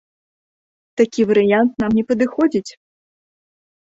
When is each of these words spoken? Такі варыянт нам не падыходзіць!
Такі 1.01 1.21
варыянт 1.31 1.71
нам 1.85 1.91
не 1.99 2.03
падыходзіць! 2.13 2.67